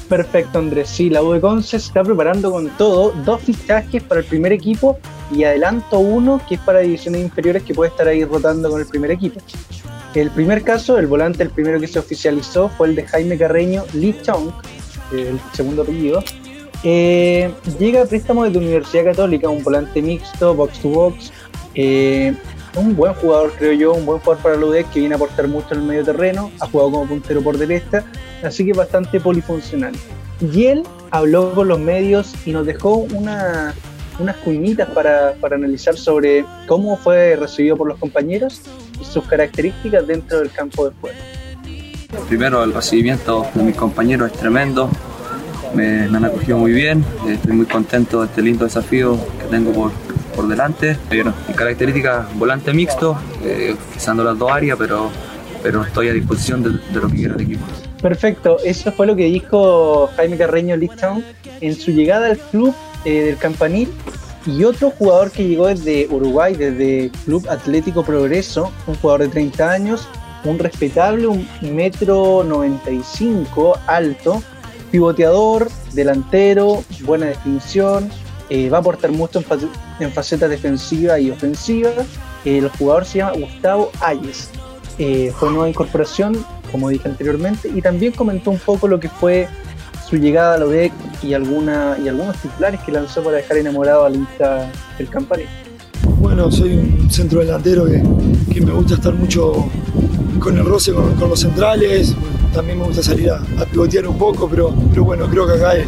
[0.08, 0.88] Perfecto, Andrés.
[0.88, 3.12] Sí, la U Conce se está preparando con todo.
[3.24, 4.98] Dos fichajes para el primer equipo
[5.34, 8.86] y adelanto uno que es para divisiones inferiores que puede estar ahí rotando con el
[8.86, 9.40] primer equipo.
[10.14, 13.84] El primer caso, el volante, el primero que se oficializó, fue el de Jaime Carreño
[13.94, 14.50] Lee Chong,
[15.12, 16.22] el segundo apellido.
[16.84, 21.32] Eh, llega a préstamo de la Universidad Católica, un volante mixto, box to box.
[21.74, 22.34] Eh,
[22.76, 25.48] un buen jugador, creo yo, un buen jugador para la UDEC que viene a aportar
[25.48, 26.50] mucho en el medio terreno.
[26.60, 28.04] Ha jugado como puntero por derecha,
[28.42, 29.94] así que bastante polifuncional.
[30.40, 33.74] Y él habló con los medios y nos dejó una,
[34.18, 38.60] unas cuñitas para, para analizar sobre cómo fue recibido por los compañeros
[39.00, 41.16] y sus características dentro del campo de juego.
[42.28, 44.88] Primero, el recibimiento de mis compañeros es tremendo,
[45.74, 49.92] me, han acogido muy bien, estoy muy contento de este lindo desafío que tengo por,
[50.34, 50.96] por delante.
[51.08, 55.10] Bueno, mi característica, volante mixto, eh, las dos áreas, pero,
[55.62, 57.64] pero estoy a disposición de, lo que quiera el equipo.
[58.00, 61.24] Perfecto, eso fue lo que dijo Jaime Carreño Lichtown
[61.60, 63.88] en su llegada al club eh, del Campanil
[64.46, 69.70] y otro jugador que llegó desde Uruguay, desde Club Atlético Progreso, un jugador de 30
[69.70, 70.08] años,
[70.44, 74.42] un respetable, un metro 95 alto,
[74.90, 78.10] pivoteador, delantero, buena definición,
[78.50, 79.42] eh, va a aportar mucho
[80.00, 81.90] en, facetas defensiva y ofensiva.
[82.44, 84.50] Eh, el jugador se llama Gustavo Ayes.
[84.98, 89.48] Eh, fue nueva incorporación, como dije anteriormente, y también comentó un poco lo que fue
[90.08, 94.04] su llegada a la UDEC y, alguna, y algunos titulares que lanzó para dejar enamorado
[94.04, 95.48] al hincha del campanil.
[96.18, 98.02] Bueno, soy un centro delantero que,
[98.52, 99.68] que, me gusta estar mucho
[100.38, 102.14] con el roce con, los centrales.
[102.52, 105.86] También me gusta salir a, pivotear un poco, pero, pero bueno, creo que acá es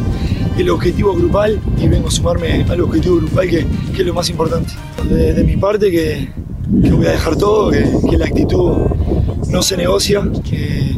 [0.57, 4.29] el objetivo grupal y vengo a sumarme al objetivo grupal que, que es lo más
[4.29, 4.73] importante.
[5.09, 6.29] De, mi parte, que,
[6.81, 8.73] que, voy a dejar todo, que, la actitud
[9.49, 10.97] no se negocia, que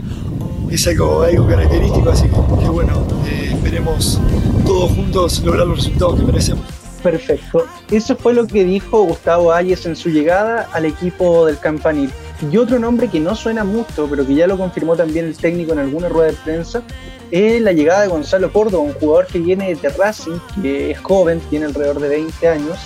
[0.72, 2.28] es algo, algo característico, así
[2.60, 4.20] que, bueno, eh, esperemos
[4.66, 6.64] todos juntos lograr los resultados que merecemos.
[7.04, 7.66] Perfecto.
[7.92, 12.12] Eso fue lo que dijo Gustavo Ayes en su llegada al equipo del Campanil.
[12.52, 15.74] Y otro nombre que no suena mucho, pero que ya lo confirmó también el técnico
[15.74, 16.84] en alguna rueda de prensa,
[17.32, 21.40] es la llegada de Gonzalo Córdoba, un jugador que viene de Racing, que es joven,
[21.50, 22.78] tiene alrededor de 20 años,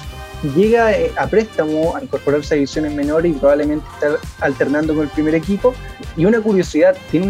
[0.55, 5.09] llega eh, a préstamo a incorporarse a divisiones menores y probablemente estar alternando con el
[5.09, 5.73] primer equipo.
[6.17, 7.25] Y una curiosidad, tiene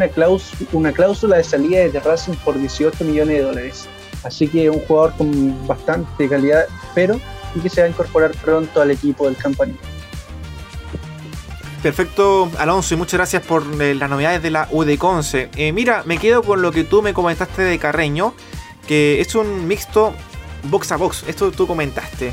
[0.71, 3.87] una cláusula, de salida de Racing por 18 millones de dólares.
[4.23, 7.19] Así que un jugador con bastante calidad, pero
[7.55, 9.79] y que se va a incorporar pronto al equipo del campanillo.
[11.83, 15.49] Perfecto, Alonso, y muchas gracias por eh, las novedades de la UDECONCE.
[15.57, 18.33] Eh, mira, me quedo con lo que tú me comentaste de Carreño,
[18.87, 20.13] que es un mixto
[20.69, 21.25] box a box.
[21.27, 22.31] Esto tú comentaste.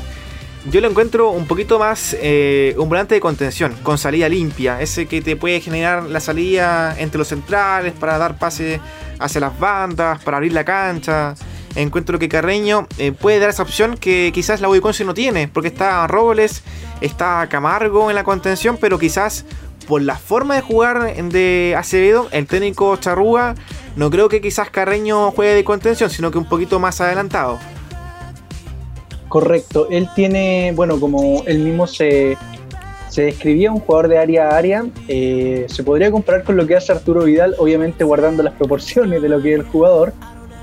[0.71, 5.05] Yo lo encuentro un poquito más eh, un volante de contención, con salida limpia, ese
[5.05, 8.79] que te puede generar la salida entre los centrales para dar pase
[9.19, 11.35] hacia las bandas, para abrir la cancha.
[11.75, 15.69] Encuentro que Carreño eh, puede dar esa opción que quizás la Conce no tiene, porque
[15.69, 16.63] está Robles,
[17.01, 19.45] está Camargo en la contención, pero quizás
[19.87, 23.55] por la forma de jugar de Acevedo, el técnico Charrúa,
[23.95, 27.59] no creo que quizás Carreño juegue de contención, sino que un poquito más adelantado.
[29.27, 32.37] Correcto, él tiene, bueno, como él mismo se,
[33.15, 36.91] describía, un jugador de área a área, eh, se podría comparar con lo que hace
[36.91, 40.13] Arturo Vidal, obviamente guardando las proporciones de lo que es el jugador,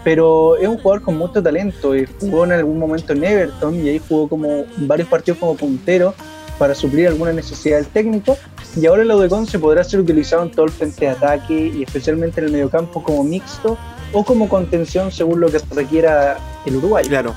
[0.04, 4.00] pero es un jugador con mucho talento, jugó en algún momento en Everton y ahí
[4.08, 6.14] jugó como varios partidos como puntero
[6.58, 8.37] para suplir alguna necesidad del técnico,
[8.76, 11.82] y ahora el Audecon se podrá ser utilizado en todo el frente de ataque y
[11.82, 13.78] especialmente en el mediocampo como mixto
[14.12, 17.06] o como contención según lo que requiera el Uruguay.
[17.06, 17.34] Claro,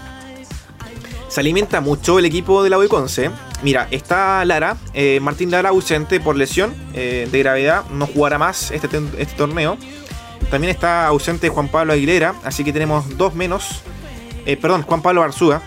[1.32, 3.32] se alimenta mucho el equipo de la Conce.
[3.64, 8.72] Mira, está Lara, eh, Martín Lara ausente por lesión eh, de gravedad, no jugará más
[8.72, 9.78] este, este, torneo.
[10.50, 13.82] También está ausente Juan Pablo Aguilera, así que tenemos dos menos.
[14.46, 15.62] Eh, perdón, Juan Pablo Barzúa.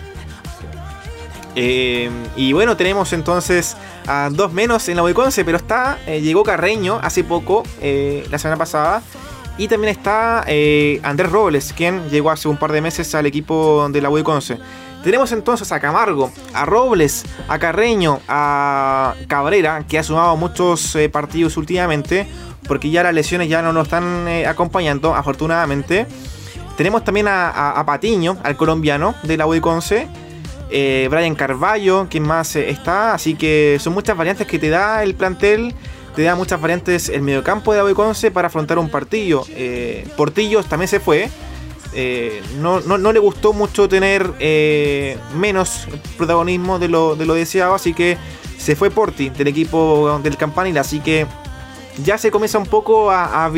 [1.55, 7.23] y bueno, tenemos entonces a dos menos en la Conce, pero está, llegó Carreño hace
[7.23, 9.01] poco, la semana pasada,
[9.57, 13.87] Y también está eh, Andrés Robles, quien llegó hace un par de meses al equipo
[13.89, 14.57] de la U de Conce.
[15.05, 21.09] Tenemos entonces a Camargo, a Robles, a Carreño, a Cabrera, que ha sumado muchos eh,
[21.09, 22.27] partidos últimamente,
[22.67, 26.05] porque ya las lesiones ya no lo están eh, acompañando, afortunadamente.
[26.77, 30.07] Tenemos también a, Patiño, al colombiano de la U de Conce.
[30.69, 33.13] eh, Brian Carballo, quien más eh, está.
[33.13, 35.73] Así que son muchas variantes que te da el plantel.
[36.15, 39.45] Te da muchas variantes el mediocampo de la U de Conce para afrontar un partido.
[39.51, 41.29] Eh, Portillos también se fue.
[41.93, 44.29] Eh, no, no- no le gustó mucho tener
[45.35, 47.73] menos protagonismo de lo, de lo deseado.
[47.73, 48.17] Así que
[48.57, 50.77] se fue Porti del equipo del Campanil.
[50.77, 51.25] Así que
[52.03, 53.51] ya se comienza un poco a, a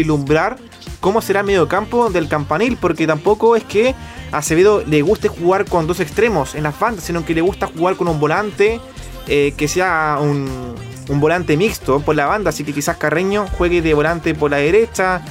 [1.00, 3.96] cómo será el mediocampo del Campanil, porque tampoco es que
[4.32, 7.96] Acevedo le guste jugar con dos extremos en las bandas, sino que le gusta jugar
[7.96, 8.80] con un volante
[9.28, 10.76] eh, que sea un,
[11.10, 14.58] un volante mixto por la banda, así que quizás Carreño juegue de volante por la
[14.58, 15.22] derecha,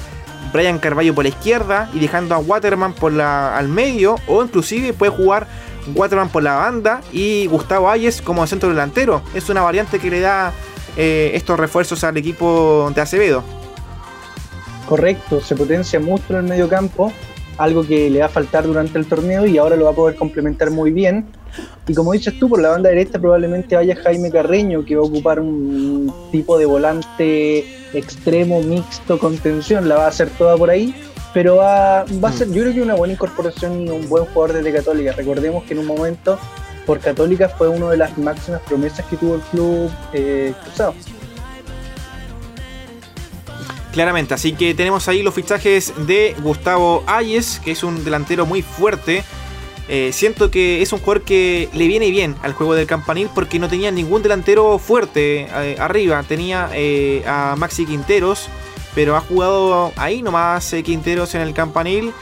[0.53, 4.93] Brian Carballo por la izquierda y dejando a Waterman por la, al medio, o inclusive
[4.93, 5.47] puede jugar
[5.93, 9.21] Waterman por la banda y Gustavo Ayes como centro delantero.
[9.33, 10.53] Es una variante que le da
[10.97, 13.43] eh, estos refuerzos al equipo de Acevedo.
[14.87, 17.11] Correcto, se potencia mucho en el medio campo,
[17.57, 20.15] algo que le va a faltar durante el torneo y ahora lo va a poder
[20.15, 21.27] complementar muy bien.
[21.87, 25.05] Y como dices tú, por la banda derecha probablemente vaya Jaime Carreño, que va a
[25.05, 30.95] ocupar un tipo de volante extremo, mixto, contención, la va a hacer toda por ahí.
[31.33, 34.53] Pero va, va a ser, yo creo que una buena incorporación y un buen jugador
[34.53, 35.11] desde Católica.
[35.11, 36.39] Recordemos que en un momento
[36.87, 40.95] por Católica fue una de las máximas promesas que tuvo el club eh, cruzado.
[43.91, 48.61] Claramente, así que tenemos ahí los fichajes de Gustavo Ayes, que es un delantero muy
[48.61, 49.23] fuerte.
[49.89, 53.59] Eh, siento que es un jugador que le viene bien al juego del campanil porque
[53.59, 56.23] no tenía ningún delantero fuerte eh, arriba.
[56.23, 56.69] Tenía
[57.25, 58.47] a Maxi Quinteros,
[58.95, 62.13] pero ha jugado ahí nomás Quinteros en el campanil.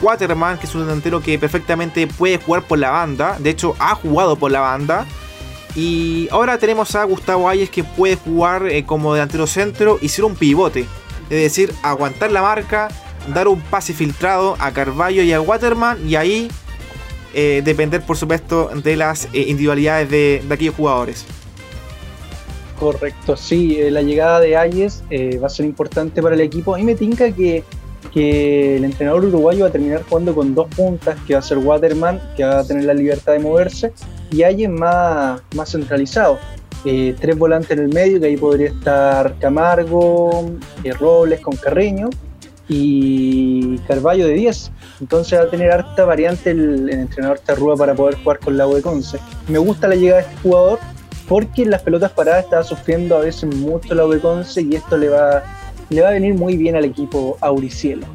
[0.00, 3.36] Waterman, que es un delantero que perfectamente puede jugar por la banda.
[3.38, 5.06] De hecho, ha jugado por la banda.
[5.74, 10.24] Y ahora tenemos a Gustavo Ayes que puede jugar eh, como delantero centro y ser
[10.24, 10.80] un pivote.
[11.30, 12.88] Es decir, aguantar la marca,
[13.32, 16.50] dar un pase filtrado a Carballo y a Waterman y ahí
[17.34, 21.24] eh, depender por supuesto de las eh, individualidades de, de aquellos jugadores.
[22.80, 26.74] Correcto, sí, la llegada de Ayes va a ser importante para el equipo.
[26.74, 27.62] A mí me tinca que,
[28.12, 31.58] que el entrenador uruguayo va a terminar jugando con dos puntas, que va a ser
[31.58, 33.92] Waterman, que va a tener la libertad de moverse,
[34.30, 36.38] y Ayes más, más centralizado.
[36.84, 40.50] Eh, tres volantes en el medio, que ahí podría estar Camargo,
[40.82, 42.08] eh, Robles con Carreño
[42.68, 44.72] y Carballo de 10.
[45.00, 48.66] Entonces va a tener harta variante el, el entrenador Tarrúa para poder jugar con la
[48.66, 49.18] de Conce.
[49.48, 50.78] Me gusta la llegada de este jugador
[51.28, 54.96] porque en las pelotas paradas estaba sufriendo a veces mucho la de Conce y esto
[54.96, 55.42] le va,
[55.90, 58.06] le va a venir muy bien al equipo Auricielo.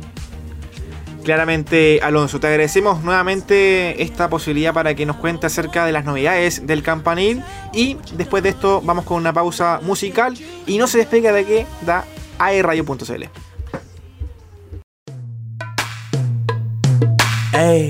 [1.24, 6.68] Claramente, Alonso, te agradecemos nuevamente esta posibilidad para que nos cuente acerca de las novedades
[6.68, 7.44] del campanil.
[7.74, 10.38] Y después de esto, vamos con una pausa musical.
[10.68, 12.06] Y no se despega de que da
[12.38, 13.24] aerradio.cl.
[17.52, 17.88] Hey,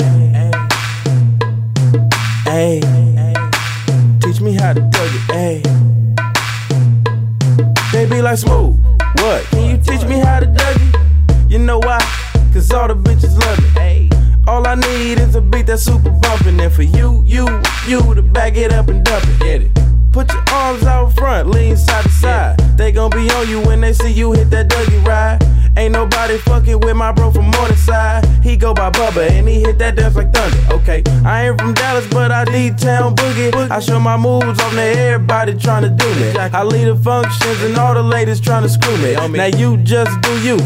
[2.46, 2.80] hey,
[4.22, 5.22] teach me how to do it.
[5.34, 5.62] Hey,
[7.92, 8.85] baby, like smooth.
[9.18, 9.44] What?
[9.46, 11.52] Can you teach me how to Dougie?
[11.52, 12.00] You know why?
[12.54, 13.70] Cause all the bitches love me.
[13.80, 14.10] Hey,
[14.48, 17.48] all I need is a beat that's super bumpin', and for you, you,
[17.88, 19.40] you to back it up and dump it.
[19.40, 19.72] Get it.
[20.12, 22.58] Put your arms out front, lean side to side.
[22.78, 25.44] They gon' be on you when they see you hit that Dougie ride.
[25.78, 28.26] Ain't nobody fucking with my bro from Morningside.
[28.44, 30.58] He go by Bubba and he hit that dance like thunder.
[30.74, 33.54] Okay, I ain't from Dallas, but I lead town boogie.
[33.70, 36.38] I show my moves on there, everybody tryna do me.
[36.38, 39.16] I lead the functions and all the ladies tryna screw me.
[39.38, 40.58] Now you just do you,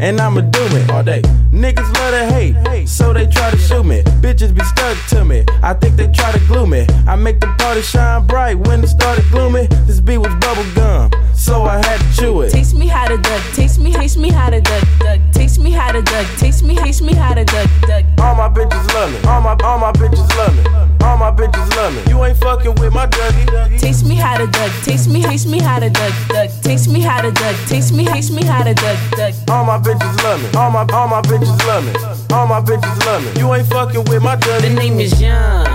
[0.00, 1.22] and I'ma do it all day.
[1.52, 4.02] Niggas love to hate, so they try to shoot me.
[4.20, 5.44] Bitches be stuck to me.
[5.62, 6.86] I think they try to glue me.
[7.06, 9.66] I make the party shine bright when it started gloomy.
[9.86, 12.50] This beat was bubble gum, so I had to chew it.
[12.50, 15.20] Teach me how to duck, teach me, teach me how to duck, duck.
[15.32, 18.04] Teach me how to duck, taste me, taste me how to duck, duck.
[18.18, 19.28] All my bitches love me.
[19.28, 20.93] All my all my bitches love me.
[21.04, 22.02] All my bitches love me.
[22.10, 23.78] You ain't fucking with my Dougie.
[23.78, 26.50] Taste me how to duck, taste me, taste me how to duck, duck.
[26.62, 29.34] Taste me how to duck, taste me, taste me how to duck, duck.
[29.50, 30.48] All my bitches love me.
[30.58, 31.92] All my all my bitches love me.
[32.34, 33.40] All my bitches love me.
[33.40, 35.66] You ain't fucking with my The name is Young.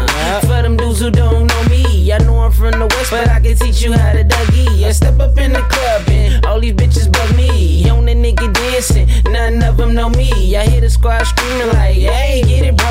[0.42, 3.40] For them dudes who don't know me, I know I'm from the west, but I
[3.40, 4.84] can teach you how to Dougie.
[4.84, 7.88] I step up in the club and all these bitches bug me.
[7.90, 10.56] On the nigga dancing, none of them know me.
[10.56, 12.89] I hear the squad screaming like, hey, get it, Brody.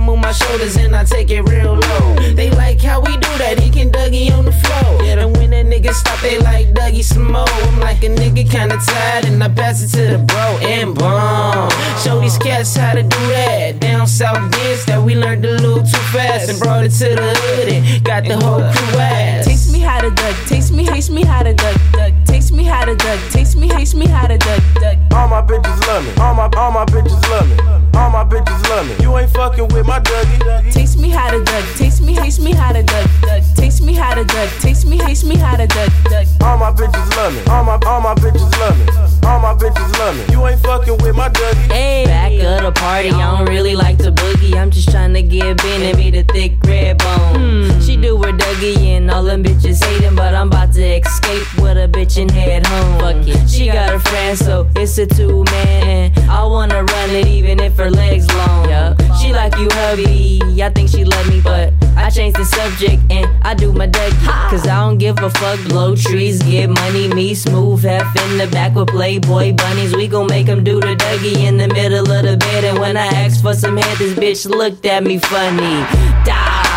[0.00, 2.14] So move my shoulders and I take it real low.
[2.34, 5.02] They like how we do that, he can Dougie on the floor.
[5.02, 7.48] And when that nigga niggas stop, they like Dougie some more.
[7.48, 11.70] I'm like a nigga kinda tired, and I pass it to the bro and boom.
[12.02, 13.80] Show these cats how to do that.
[13.80, 17.34] Down south dance that we learned a little too fast and brought it to the
[17.40, 19.44] hood and got the whole crew ass.
[19.46, 22.12] Taste me how to duck, taste me, taste me how to duck, duck.
[22.24, 24.98] Taste me how to duck, taste me, taste me how to duck, duck.
[25.12, 26.12] All my bitches love me.
[26.22, 27.79] All my all my bitches love me.
[27.94, 28.94] All my bitches love me.
[29.02, 30.72] You ain't fucking with my Dougie.
[30.72, 33.42] Taste me how to duck, taste me, taste me how to duck, duck.
[33.54, 36.26] Taste me how to duck, taste me, taste me how to duck, duck.
[36.42, 37.42] All my bitches love me.
[37.50, 38.86] All my all my bitches love me.
[39.26, 40.32] All my bitches love me.
[40.32, 41.72] You ain't fucking with my Dougie.
[41.72, 44.54] Hey, back of the party, I don't really like to boogie.
[44.54, 47.34] I'm just trying to get Ben and me the thick red bone.
[47.34, 47.80] Hmm.
[47.80, 51.76] She do her Dougie and all them bitches hating, but I'm about to escape with
[51.76, 53.00] a bitch and head home.
[53.00, 53.48] Fuck it.
[53.48, 56.12] She got her friend, so it's a two man.
[56.28, 58.96] I wanna run it even if her legs long.
[59.20, 60.40] She like you, hubby.
[60.62, 64.50] I think she love me, but I changed the subject and I do my Dougie.
[64.50, 65.58] Cause I don't give a fuck.
[65.68, 67.08] Blow trees, get money.
[67.08, 69.96] Me smooth, half in the back with Playboy bunnies.
[69.96, 72.64] We gon' make 'em do the Dougie in the middle of the bed.
[72.64, 75.84] And when I asked for some head, this bitch looked at me funny.
[76.24, 76.69] Die.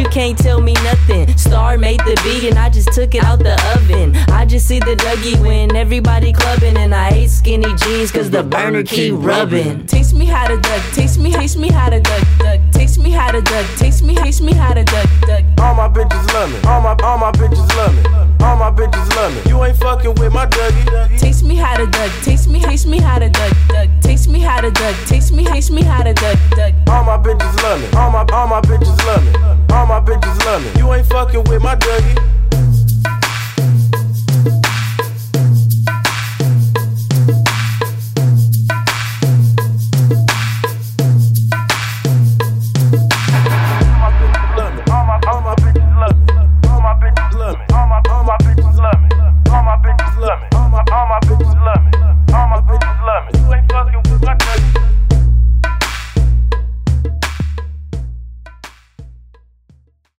[0.00, 1.36] You can't tell me nothing.
[1.36, 4.16] Star made the beat and I just took it out the oven.
[4.30, 6.78] I just see the Dougie when everybody clubbing.
[6.78, 9.86] And I hate skinny jeans cause the burner keep rubbing.
[9.86, 12.60] Taste me how to duck, taste me, taste me how to duck, duck.
[12.72, 15.44] Taste me how to duck, taste me, taste me how to duck, duck.
[15.58, 16.58] All my bitches love me.
[16.66, 18.29] All my all my bitches love me.
[18.42, 19.50] All my bitches love me.
[19.50, 21.18] You ain't fucking with my Dougie.
[21.18, 23.88] Taste me how to duck, taste me, taste me how to duck, duck.
[24.00, 26.74] Taste me how to duck, taste me, taste me how to duck, duck.
[26.88, 27.88] All my bitches love me.
[27.98, 29.32] All my all my bitches love me.
[29.74, 30.80] All my bitches love me.
[30.80, 32.39] You ain't fucking with my Dougie.